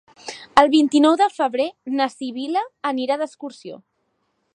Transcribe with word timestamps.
El 0.61 0.69
vint-i-nou 0.75 1.17
de 1.19 1.27
febrer 1.33 1.67
na 1.99 2.07
Sibil·la 2.13 2.65
anirà 2.93 3.19
d'excursió. 3.23 3.79